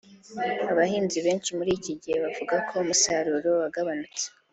[0.71, 4.25] Abahinzi benshi muri iki gihe bavuga ko umusaruro wagabanutse